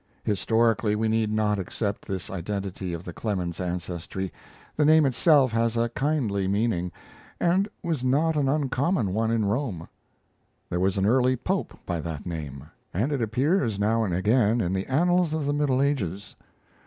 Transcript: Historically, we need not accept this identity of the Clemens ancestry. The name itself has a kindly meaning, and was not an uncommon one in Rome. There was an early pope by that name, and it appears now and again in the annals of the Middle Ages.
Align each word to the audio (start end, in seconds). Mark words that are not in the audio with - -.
Historically, 0.23 0.95
we 0.95 1.07
need 1.07 1.29
not 1.31 1.59
accept 1.59 2.07
this 2.07 2.31
identity 2.31 2.91
of 2.91 3.03
the 3.03 3.13
Clemens 3.13 3.59
ancestry. 3.59 4.33
The 4.75 4.83
name 4.83 5.05
itself 5.05 5.51
has 5.51 5.77
a 5.77 5.89
kindly 5.89 6.47
meaning, 6.47 6.91
and 7.39 7.69
was 7.83 8.03
not 8.03 8.35
an 8.35 8.49
uncommon 8.49 9.13
one 9.13 9.29
in 9.29 9.45
Rome. 9.45 9.87
There 10.71 10.79
was 10.79 10.97
an 10.97 11.05
early 11.05 11.35
pope 11.35 11.77
by 11.85 12.01
that 12.01 12.25
name, 12.25 12.63
and 12.91 13.11
it 13.11 13.21
appears 13.21 13.77
now 13.77 14.03
and 14.03 14.11
again 14.11 14.59
in 14.59 14.73
the 14.73 14.87
annals 14.87 15.35
of 15.35 15.45
the 15.45 15.53
Middle 15.53 15.83
Ages. 15.83 16.35